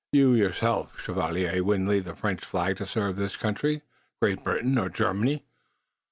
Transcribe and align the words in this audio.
You 0.11 0.33
yourself, 0.33 0.99
Chevalier, 0.99 1.63
wouldn't 1.63 1.87
leave 1.87 2.05
the 2.05 2.15
French 2.15 2.43
flag 2.43 2.77
to 2.77 2.87
serve 2.87 3.17
this 3.17 3.35
country, 3.35 3.83
Great 4.19 4.43
Britain 4.43 4.75
or 4.79 4.89
Germany." 4.89 5.43